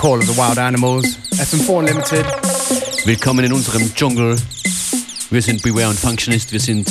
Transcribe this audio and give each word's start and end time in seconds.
Call 0.00 0.18
of 0.18 0.26
the 0.26 0.32
wild 0.32 0.58
animals. 0.58 1.18
FM4 1.32 1.68
Unlimited. 1.68 2.24
Willkommen 3.04 3.44
in 3.44 3.52
unserem 3.52 3.94
Dschungel. 3.94 4.34
Wir 5.28 5.42
sind 5.42 5.60
Beware 5.60 5.90
und 5.90 5.98
Functionist. 5.98 6.50
Wir 6.52 6.58
sind 6.58 6.90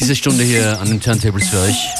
diese 0.00 0.16
Stunde 0.16 0.42
hier 0.42 0.80
an 0.80 0.88
den 0.88 0.98
Turntables 0.98 1.50
für 1.50 1.58
euch. 1.58 1.90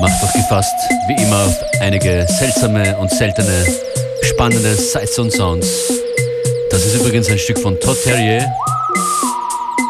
Macht 0.00 0.24
euch 0.24 0.32
gefasst, 0.32 0.74
wie 1.06 1.22
immer, 1.22 1.44
auf 1.44 1.56
einige 1.80 2.26
seltsame 2.26 2.98
und 2.98 3.08
seltene, 3.12 3.64
spannende 4.22 4.74
Sights 4.74 5.16
und 5.20 5.30
Sounds. 5.30 5.68
Das 6.70 6.84
ist 6.84 6.96
übrigens 6.96 7.30
ein 7.30 7.38
Stück 7.38 7.60
von 7.60 7.78
Todd 7.78 8.02
Terrier, 8.02 8.52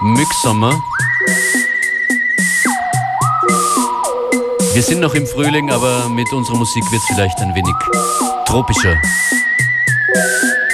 Mücksommer. 0.02 0.78
Wir 4.73 4.83
sind 4.84 5.01
noch 5.01 5.15
im 5.15 5.27
Frühling, 5.27 5.70
aber 5.70 6.09
mit 6.09 6.33
unserer 6.33 6.56
Musik 6.56 6.84
wird 6.92 7.02
es 7.02 7.15
vielleicht 7.15 7.38
ein 7.41 7.55
wenig 7.55 7.74
tropischer. 8.47 8.96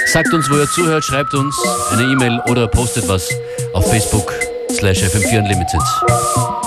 Sagt 0.05 0.31
uns, 0.33 0.49
wo 0.49 0.55
ihr 0.55 0.69
zuhört, 0.69 1.03
schreibt 1.03 1.33
uns 1.33 1.55
eine 1.91 2.03
E-Mail 2.03 2.39
oder 2.47 2.67
postet 2.67 3.07
was 3.07 3.27
auf 3.73 3.89
Facebook 3.89 4.33
slash 4.71 5.01
FM4 5.03 5.39
Unlimited. 5.39 6.66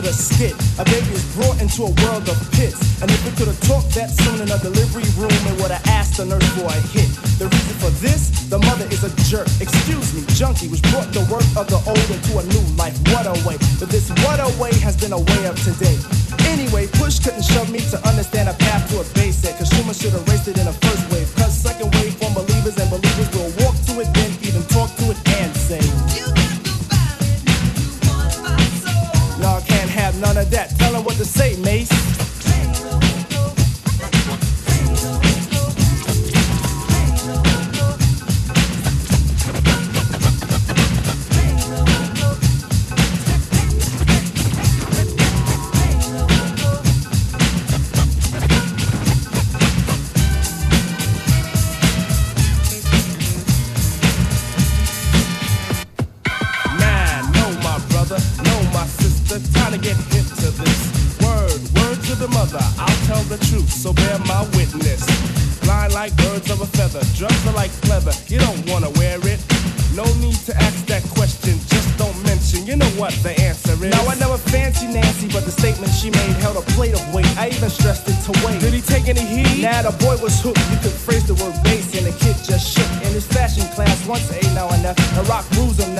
to 0.00 0.08
the 0.08 0.12
skit. 0.12 0.54
A 0.78 0.84
baby 0.84 1.12
is 1.12 1.24
brought 1.36 1.60
into 1.60 1.84
a 1.84 1.92
world 2.04 2.24
of 2.28 2.36
pits. 2.56 2.80
And 3.02 3.10
if 3.10 3.20
we 3.24 3.32
could 3.36 3.48
have 3.48 3.60
talked 3.68 3.92
that 3.96 4.08
soon 4.10 4.40
in 4.40 4.48
a 4.48 4.58
delivery 4.60 5.04
room, 5.16 5.32
it 5.48 5.56
would 5.60 5.70
have 5.70 5.84
asked 5.88 6.16
the 6.16 6.24
nurse 6.24 6.46
for 6.56 6.68
a 6.68 6.80
hit. 6.92 7.08
The 7.40 7.48
reason 7.48 7.76
for 7.80 7.92
this, 8.00 8.30
the 8.48 8.58
mother 8.58 8.86
is 8.88 9.04
a 9.04 9.12
jerk. 9.28 9.48
Excuse 9.60 10.12
me, 10.16 10.22
junkie, 10.36 10.68
which 10.68 10.82
brought 10.92 11.08
the 11.12 11.24
work 11.28 11.44
of 11.56 11.68
the 11.68 11.80
old 11.84 12.08
into 12.08 12.32
a 12.40 12.44
new 12.48 12.64
life. 12.76 12.96
What 13.12 13.26
a 13.28 13.36
way. 13.44 13.56
But 13.80 13.88
this 13.92 14.08
what 14.24 14.40
a 14.40 14.48
way 14.60 14.72
has 14.80 14.96
been 14.96 15.12
a 15.12 15.20
way 15.20 15.42
of 15.46 15.56
today. 15.60 15.96
Anyway, 16.48 16.88
push 17.00 17.20
couldn't 17.20 17.44
shove 17.44 17.70
me 17.70 17.80
to 17.92 17.98
understand 18.08 18.48
a 18.48 18.56
path 18.56 18.88
to 18.90 19.00
a 19.00 19.06
base 19.14 19.36
set. 19.36 19.58
Cause 19.58 19.68
Schumer 19.70 19.96
should 19.96 20.12
have 20.12 20.26
raced 20.28 20.48
it 20.48 20.56
in 20.56 20.66
the 20.66 20.76
first 20.84 21.04
wave. 21.12 21.28
Cause 21.36 21.52
second 21.52 21.92
wave 22.00 22.14
form 22.16 22.34
believers 22.34 22.76
and 22.80 22.88
believers 22.88 23.28
will 23.36 23.52
walk 23.64 23.76
to 23.88 24.00
it, 24.00 24.08
then 24.14 24.32
even 24.44 24.62
talk 24.72 24.88
to 24.96 25.12
it. 25.12 25.29
to 31.20 31.26
say, 31.26 31.54
man. 31.56 31.69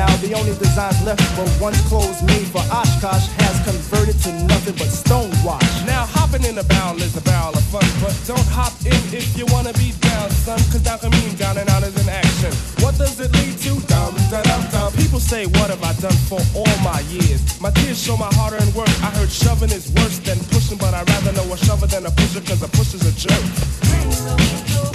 now. 0.00 0.16
The 0.24 0.32
only 0.32 0.54
designs 0.56 0.96
left 1.04 1.20
were 1.36 1.50
once 1.60 1.80
clothes 1.88 2.22
made 2.24 2.48
for 2.48 2.64
Oshkosh 2.72 3.28
has 3.44 3.56
converted 3.68 4.16
to 4.24 4.30
nothing 4.48 4.76
but 4.80 4.88
stonewash. 4.88 5.68
Now 5.84 6.08
hopping 6.16 6.44
in 6.48 6.56
a 6.56 6.64
barrel 6.64 6.96
is 7.02 7.16
a 7.16 7.24
barrel 7.28 7.52
of 7.52 7.64
fun, 7.68 7.84
but 8.00 8.16
don't 8.24 8.48
hop 8.48 8.72
in 8.88 9.00
if 9.12 9.36
you 9.36 9.44
wanna 9.52 9.74
be 9.74 9.92
down, 10.00 10.30
son, 10.30 10.58
cause 10.72 10.80
down 10.80 10.98
can 11.00 11.10
mean 11.12 11.36
down 11.36 11.58
and 11.60 11.68
out 11.68 11.82
is 11.82 11.96
an 12.00 12.08
action. 12.08 12.52
What 12.80 12.96
does 12.96 13.20
it 13.20 13.30
lead 13.36 13.56
to? 13.64 13.72
Dum, 13.92 14.14
da, 14.32 14.40
dum, 14.42 14.62
dum. 14.72 14.92
People 14.96 15.20
say, 15.20 15.44
what 15.60 15.68
have 15.68 15.82
I 15.82 15.92
done 16.00 16.18
for 16.30 16.40
all 16.56 16.76
my 16.80 17.00
years? 17.12 17.40
My 17.60 17.70
tears 17.70 18.00
show 18.00 18.16
my 18.16 18.30
hard-earned 18.38 18.74
work. 18.74 18.92
I 19.04 19.10
heard 19.18 19.30
shoving 19.30 19.70
is 19.70 19.92
worse 19.92 20.18
than 20.20 20.38
pushing, 20.52 20.78
but 20.78 20.94
I'd 20.94 21.08
rather 21.08 21.32
know 21.32 21.52
a 21.52 21.56
shover 21.56 21.86
than 21.86 22.06
a 22.06 22.10
pusher, 22.10 22.40
cause 22.40 22.62
a 22.62 22.68
pusher's 22.68 23.04
a 23.04 23.12
jerk. 23.12 24.89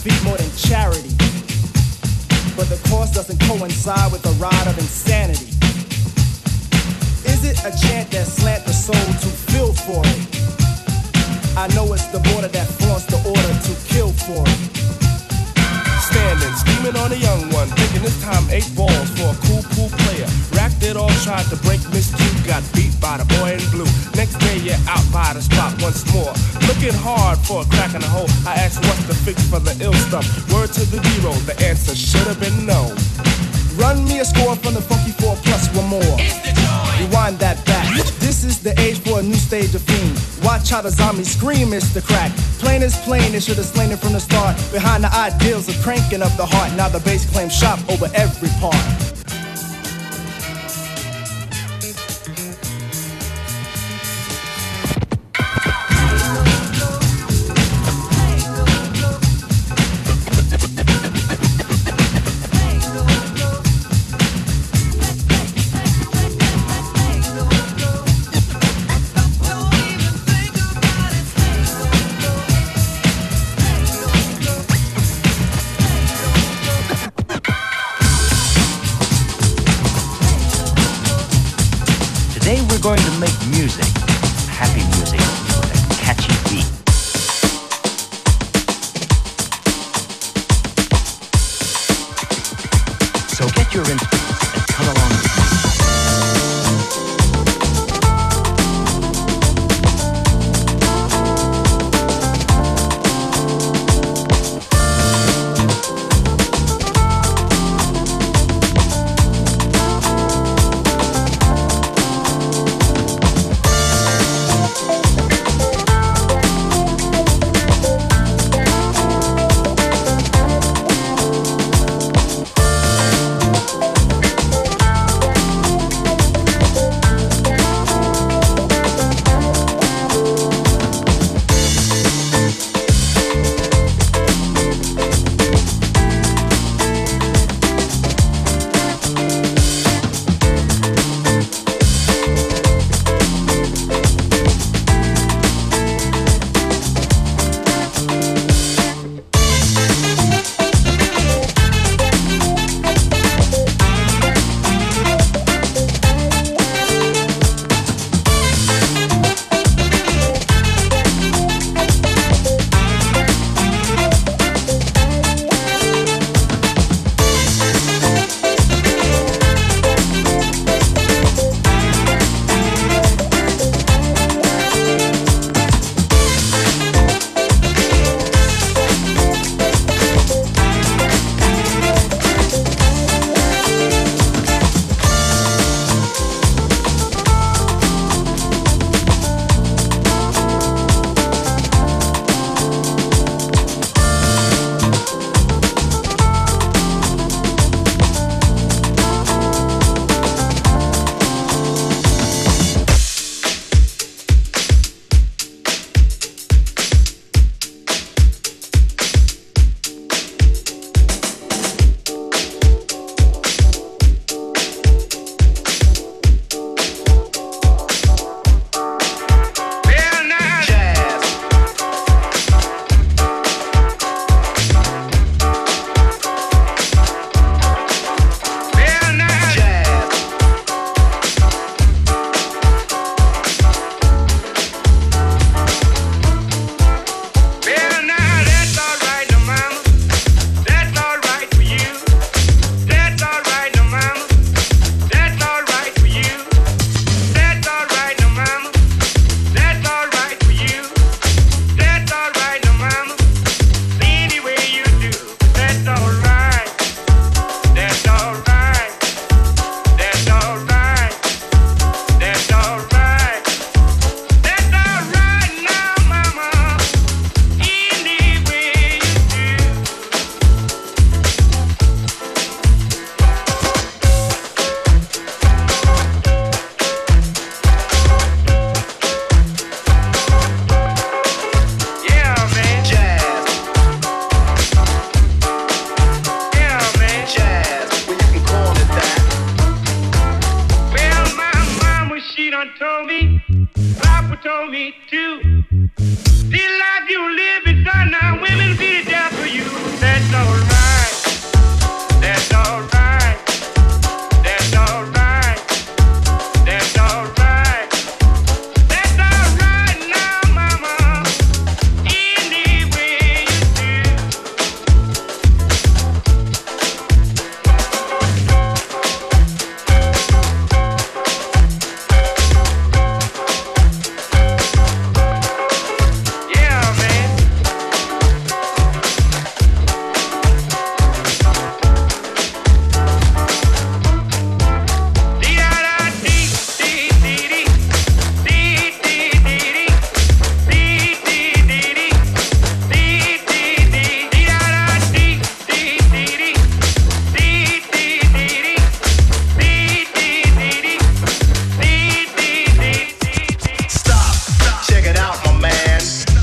feet 0.00 0.24
more 0.24 0.36
than 0.38 0.50
charity. 0.56 1.12
But 2.56 2.72
the 2.72 2.80
cost 2.88 3.14
doesn't 3.14 3.38
coincide 3.42 4.10
with 4.12 4.22
the 4.22 4.32
ride 4.40 4.66
of 4.66 4.78
insanity. 4.78 5.52
Is 7.28 7.44
it 7.44 7.60
a 7.68 7.72
chant 7.76 8.10
that 8.12 8.26
slant 8.26 8.64
the 8.64 8.72
soul 8.72 8.94
to 8.96 9.28
feel 9.52 9.74
for 9.74 10.00
it? 10.00 11.56
I 11.56 11.68
know 11.74 11.92
it's 11.92 12.06
the 12.06 12.20
border 12.32 12.48
that 12.48 12.66
flaunts 12.66 13.04
the 13.06 13.18
order 13.28 13.52
to 13.66 13.72
kill 13.92 14.12
for 14.12 14.42
it 14.46 14.99
standing, 16.10 16.96
on 16.96 17.12
a 17.12 17.16
young 17.16 17.40
one, 17.54 17.68
thinking 17.78 18.02
this 18.02 18.18
time 18.22 18.42
eight 18.50 18.66
balls 18.74 19.08
for 19.14 19.30
a 19.30 19.38
cool 19.46 19.62
cool 19.74 19.90
player. 20.02 20.26
Racked 20.52 20.82
it 20.82 20.96
all, 20.96 21.10
tried 21.22 21.46
to 21.54 21.56
break 21.62 21.80
Miss 21.94 22.10
Q, 22.10 22.20
got 22.46 22.62
beat 22.74 22.92
by 23.00 23.16
the 23.18 23.26
boy 23.38 23.54
in 23.54 23.62
blue. 23.70 23.88
Next 24.18 24.36
day 24.42 24.58
you're 24.58 24.82
out 24.90 25.04
by 25.12 25.32
the 25.34 25.42
spot 25.42 25.70
once 25.80 26.02
more, 26.12 26.34
looking 26.66 26.94
hard 27.06 27.38
for 27.38 27.62
a 27.62 27.66
crack 27.70 27.94
in 27.94 28.00
the 28.00 28.10
hole. 28.10 28.28
I 28.46 28.58
asked 28.58 28.82
what's 28.82 29.06
the 29.06 29.14
fix 29.14 29.46
for 29.46 29.60
the 29.60 29.74
ill 29.78 29.94
stuff. 30.10 30.26
Word 30.52 30.72
to 30.74 30.82
the 30.90 30.98
zero, 30.98 31.32
the 31.46 31.54
answer 31.62 31.94
should 31.94 32.26
have 32.26 32.40
been 32.40 32.66
no. 32.66 32.90
Run 33.78 34.04
me 34.04 34.18
a 34.18 34.24
score 34.24 34.56
from 34.56 34.74
the 34.74 34.82
funky 34.82 35.12
four 35.22 35.36
plus 35.46 35.70
one 35.74 35.88
more. 35.88 36.16
Rewind 36.98 37.38
that 37.38 37.64
back. 37.64 37.86
This 38.40 38.56
is 38.56 38.62
the 38.62 38.80
age 38.80 38.98
for 39.00 39.20
a 39.20 39.22
new 39.22 39.34
stage 39.34 39.74
of 39.74 39.82
fiend. 39.82 40.18
Watch 40.42 40.70
how 40.70 40.80
the 40.80 40.90
zombies 40.90 41.30
scream, 41.30 41.74
it's 41.74 41.92
the 41.92 42.00
crack. 42.00 42.32
Plain 42.58 42.82
is 42.82 42.96
plain, 43.00 43.34
It 43.34 43.42
should 43.42 43.58
have 43.58 43.66
slain 43.66 43.90
it 43.90 43.98
from 43.98 44.14
the 44.14 44.20
start. 44.20 44.56
Behind 44.72 45.04
the 45.04 45.12
ideals 45.12 45.68
of 45.68 45.76
cranking 45.82 46.22
up 46.22 46.34
the 46.38 46.46
heart, 46.46 46.72
now 46.74 46.88
the 46.88 47.00
bass 47.00 47.30
claims 47.30 47.54
shop 47.54 47.78
over 47.90 48.08
every 48.14 48.48
part. 48.58 49.09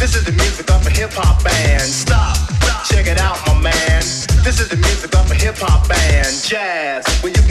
This 0.08 0.16
is 0.16 0.24
the 0.24 0.32
music 0.32 0.72
of 0.72 0.88
a 0.88 0.90
hip 0.90 1.12
hop 1.12 1.44
band. 1.44 1.82
Stop, 1.82 2.38
check 2.88 3.08
it 3.08 3.20
out, 3.20 3.36
my 3.46 3.60
man. 3.60 4.00
This 4.40 4.62
is 4.62 4.70
the 4.70 4.78
music 4.78 5.14
of 5.14 5.30
a 5.30 5.36
hip 5.36 5.58
hop 5.58 5.86
band. 5.90 6.32
Jazz. 6.48 7.04
When 7.22 7.34
you 7.36 7.42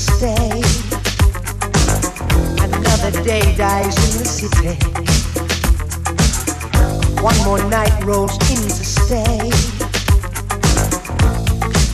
stay. 0.00 0.62
Another 2.64 3.12
day 3.22 3.44
dies 3.56 3.96
in 4.06 4.12
the 4.20 4.28
city. 4.38 4.74
One 7.20 7.36
more 7.44 7.62
night 7.68 7.92
rolls 8.04 8.32
in 8.50 8.62
to 8.64 8.84
stay. 8.98 9.50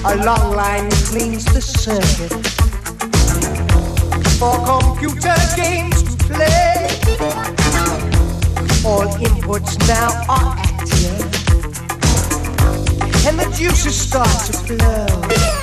A 0.04 0.14
long 0.24 0.54
line 0.54 0.88
cleans 1.10 1.44
the 1.46 1.60
circuit 1.60 2.32
for 4.38 4.54
computer 4.64 5.34
games 5.56 6.02
to 6.04 6.16
play. 6.30 6.86
All 8.84 9.08
inputs 9.18 9.74
now 9.88 10.10
are 10.28 10.54
active, 10.70 11.22
and 13.26 13.36
the 13.40 13.52
juices 13.56 13.98
start 13.98 14.28
to 14.46 14.52
flow. 14.52 15.55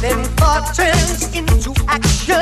Then 0.00 0.24
thought 0.36 0.74
turns 0.74 1.22
into 1.36 1.74
action, 1.86 2.34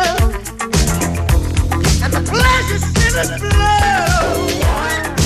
and 2.05 2.13
the 2.13 2.23
pleasure 2.31 2.79
centers 2.79 3.41
flow. 3.53 5.18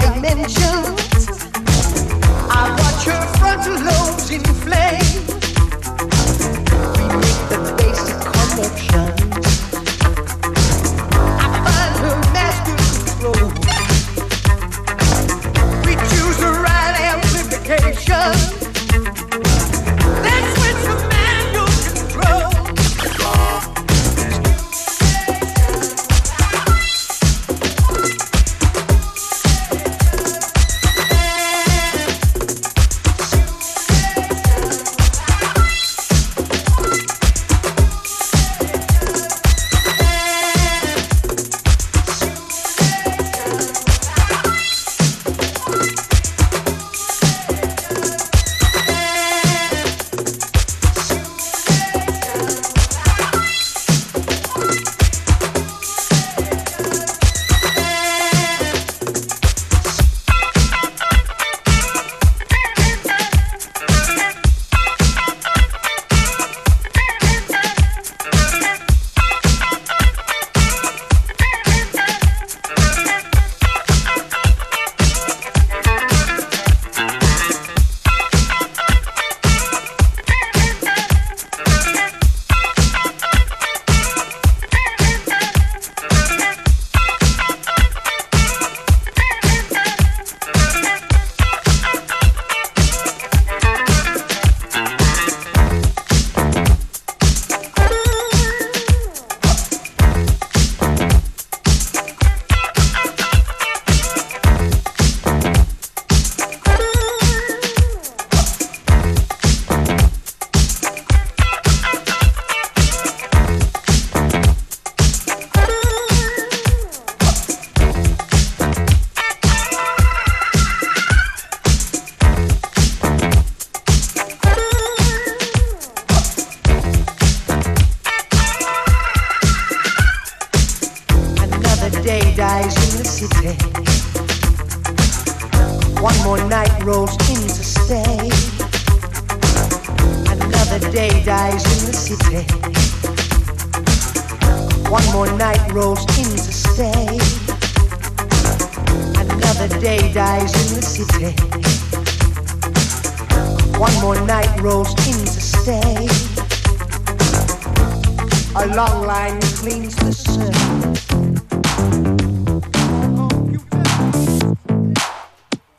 dimensions. 0.00 1.28
I 2.48 2.62
watch 2.78 3.04
her 3.04 3.22
frontal 3.36 3.76
lobes. 3.88 4.30
We 4.30 4.38
make 7.20 7.40
the 7.50 7.58
basic 7.76 8.18
commotion. 8.32 9.01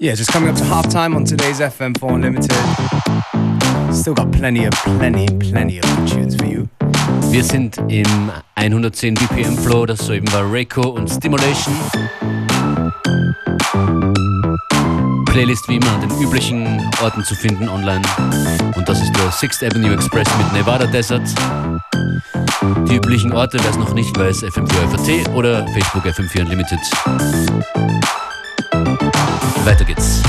Yeah, 0.03 0.15
just 0.15 0.33
coming 0.33 0.49
up 0.49 0.57
to 0.57 0.65
half 0.65 0.89
time 0.89 1.15
on 1.15 1.23
today's 1.23 1.61
FM4 1.61 2.15
Unlimited. 2.15 2.51
Still 3.95 4.13
got 4.13 4.29
plenty 4.33 4.65
of, 4.65 4.73
plenty, 4.99 5.25
plenty 5.39 5.79
of 5.79 5.85
tunes 6.05 6.35
for 6.35 6.45
you. 6.45 6.67
Wir 7.31 7.41
sind 7.41 7.77
im 7.87 8.29
110 8.55 9.13
BPM 9.13 9.57
Flow, 9.57 9.85
das 9.85 10.05
soeben 10.05 10.29
war 10.33 10.43
Reiko 10.51 10.89
und 10.89 11.09
Stimulation. 11.09 11.73
Playlist 15.27 15.69
wie 15.69 15.77
immer 15.77 15.93
an 15.93 16.01
den 16.01 16.21
üblichen 16.21 16.81
Orten 17.01 17.23
zu 17.23 17.33
finden 17.33 17.69
online. 17.69 18.01
Und 18.75 18.89
das 18.89 19.01
ist 19.01 19.15
der 19.15 19.31
Sixth 19.31 19.63
Avenue 19.63 19.93
Express 19.93 20.27
mit 20.37 20.51
Nevada 20.51 20.85
Desert. 20.85 21.25
Die 22.89 22.95
üblichen 22.97 23.31
Orte, 23.31 23.57
wer 23.61 23.69
es 23.69 23.77
noch 23.77 23.93
nicht 23.93 24.19
weiß, 24.19 24.43
FM4 24.43 24.89
FAT 24.89 25.33
oder 25.33 25.65
Facebook 25.69 26.03
FM4 26.03 26.41
Unlimited. 26.41 26.79
Weiter 29.65 29.85
geht's. 29.85 30.21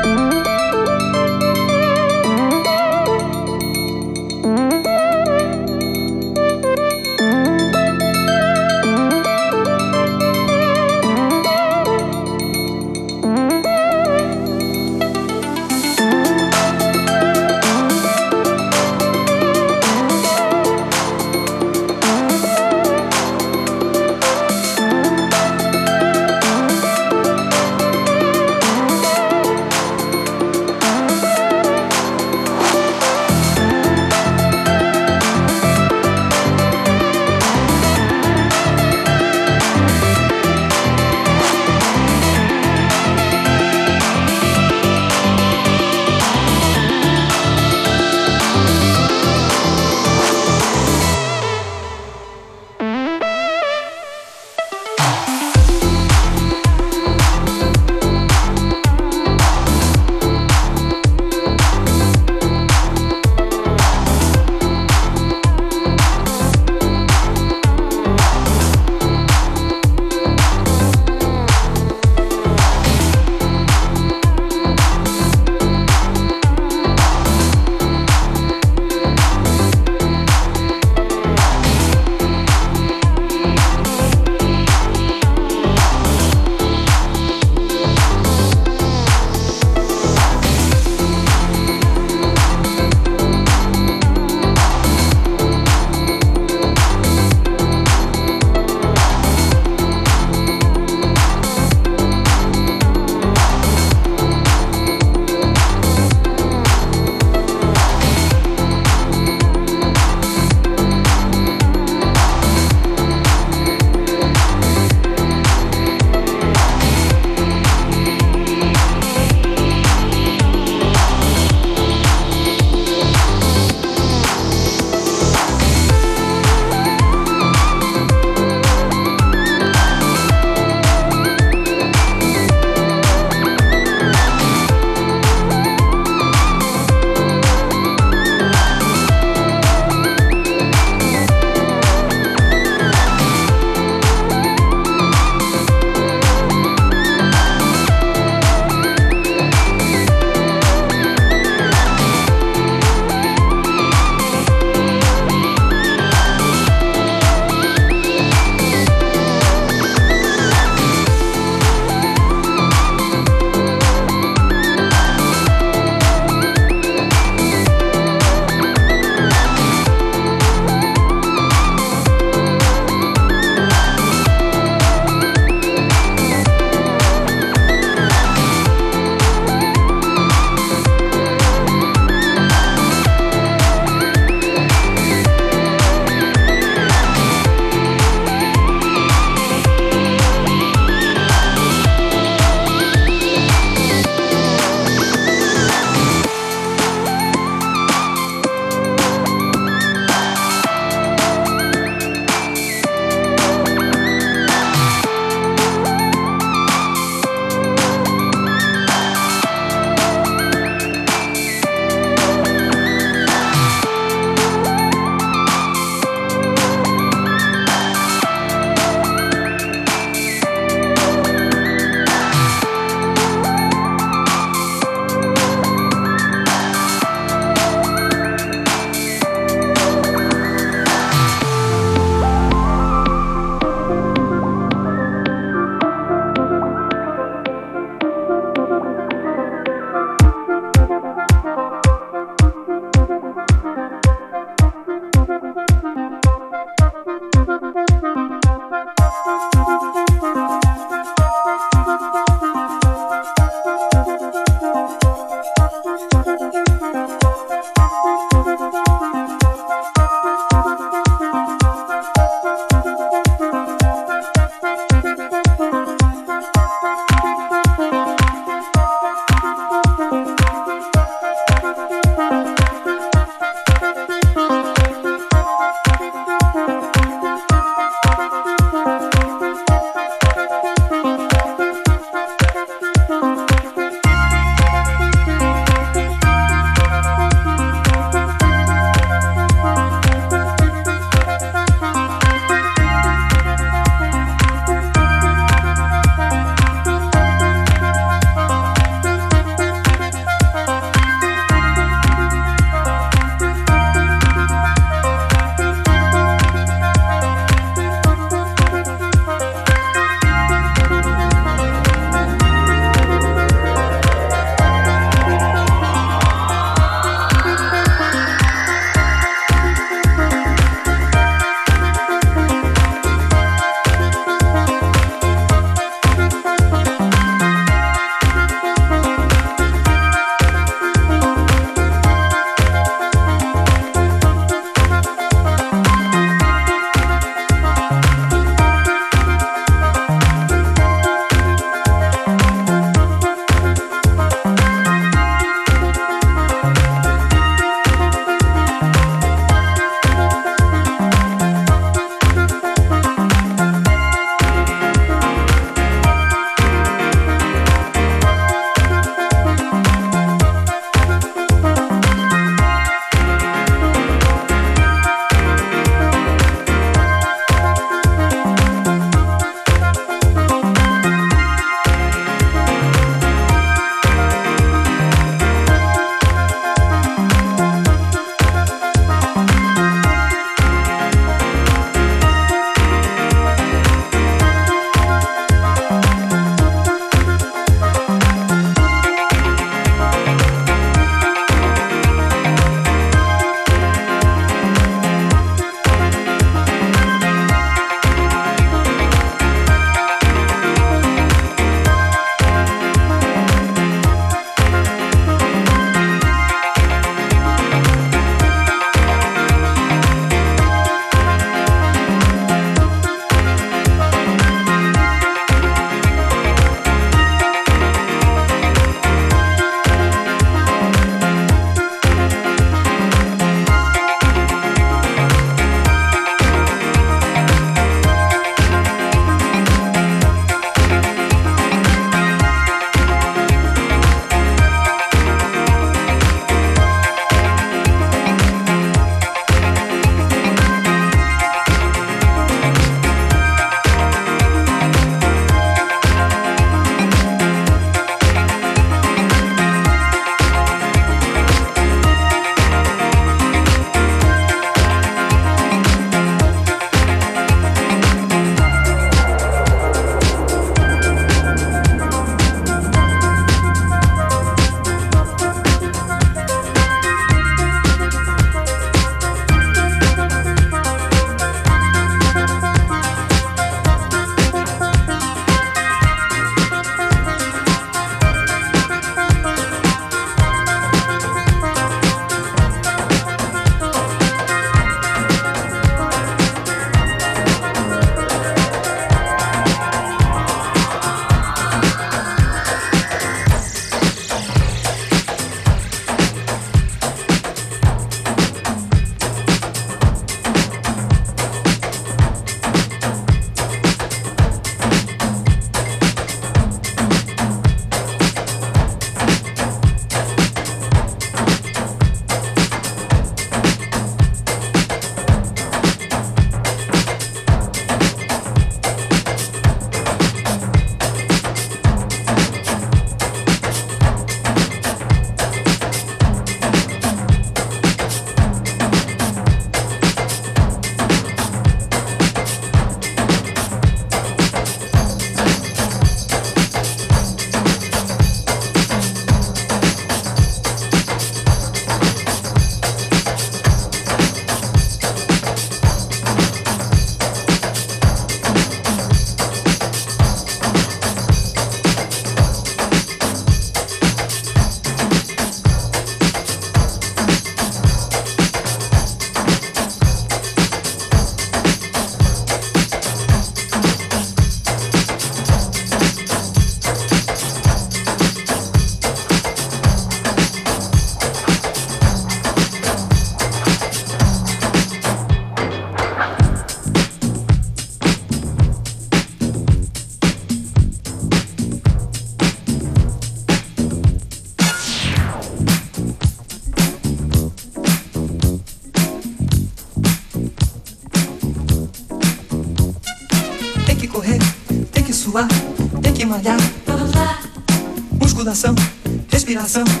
myself 599.73 600.00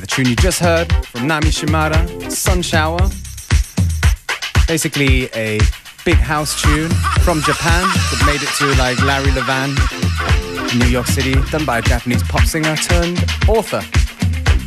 The 0.00 0.06
tune 0.06 0.26
you 0.26 0.36
just 0.36 0.58
heard 0.58 0.90
from 1.06 1.26
Nami 1.26 1.50
Shimada, 1.50 2.30
Sun 2.30 2.62
Shower. 2.62 3.00
Basically 4.66 5.28
a 5.34 5.60
big 6.04 6.16
house 6.16 6.60
tune 6.62 6.90
from 7.22 7.40
Japan 7.42 7.82
that 7.84 8.22
made 8.26 8.42
it 8.42 8.48
to 8.58 8.66
like 8.80 8.98
Larry 9.02 9.30
Levan 9.32 9.70
in 10.72 10.78
New 10.78 10.86
York 10.86 11.06
City, 11.06 11.34
done 11.50 11.64
by 11.64 11.78
a 11.78 11.82
Japanese 11.82 12.22
pop 12.22 12.42
singer 12.42 12.76
turned 12.76 13.24
author. 13.48 13.82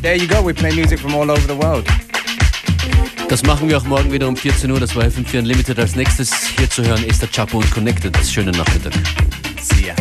There 0.01 0.15
you 0.15 0.27
go, 0.27 0.41
we 0.41 0.53
play 0.53 0.75
music 0.75 0.99
from 0.99 1.15
all 1.15 1.31
over 1.31 1.47
the 1.47 1.55
world. 1.55 1.87
Das 3.29 3.43
machen 3.43 3.69
wir 3.69 3.77
auch 3.77 3.85
morgen 3.85 4.11
wieder 4.11 4.27
um 4.27 4.35
14 4.35 4.69
Uhr. 4.69 4.79
Das 4.79 4.95
war 4.95 5.03
FM4 5.05 5.39
Unlimited. 5.39 5.79
Als 5.79 5.95
nächstes 5.95 6.31
hier 6.57 6.69
zu 6.69 6.83
hören 6.83 7.03
ist 7.05 7.21
der 7.21 7.29
Chapo 7.29 7.57
und 7.57 7.71
Connected. 7.71 8.15
Schönen 8.25 8.55
Nachmittag. 8.55 8.93
See 9.61 9.87
ya. 9.87 9.95